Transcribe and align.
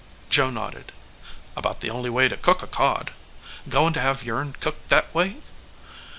Joe 0.31 0.49
nodded. 0.49 0.93
"About 1.55 1.81
the 1.81 1.91
only 1.91 2.09
way 2.09 2.27
to 2.27 2.35
cook 2.35 2.63
a 2.63 2.65
cod. 2.67 3.11
Goin 3.69 3.93
to 3.93 4.01
have 4.01 4.23
yourn 4.23 4.53
cooked 4.59 4.89
that 4.89 5.13
way?" 5.13 5.35